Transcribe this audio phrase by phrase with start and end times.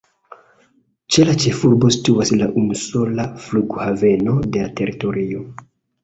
[1.15, 5.43] Ĉe la ĉefurbo situas la unusola flughaveno de la teritorio.